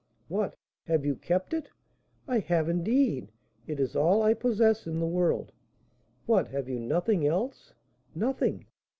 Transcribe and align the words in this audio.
"What, 0.29 0.55
have 0.85 1.05
you 1.05 1.15
kept 1.15 1.53
it?" 1.53 1.69
"I 2.27 2.39
have, 2.39 2.67
indeed; 2.67 3.31
it 3.67 3.79
is 3.79 3.95
all 3.95 4.23
I 4.23 4.33
possess 4.33 4.87
in 4.87 4.97
the 4.99 5.05
world." 5.05 5.51
"What, 6.25 6.47
have 6.47 6.67
you 6.67 6.79
nothing 6.79 7.27
else?" 7.27 7.75
"Nothing." 8.15 8.65